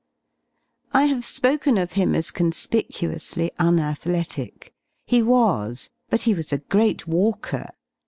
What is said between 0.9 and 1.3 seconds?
I have